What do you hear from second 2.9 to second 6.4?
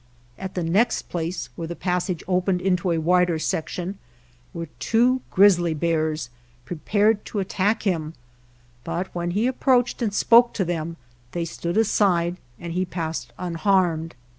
wider sec tion, were two grizzly bears